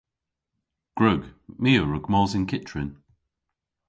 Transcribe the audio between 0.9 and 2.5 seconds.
Gwrug. My a wrug mos yn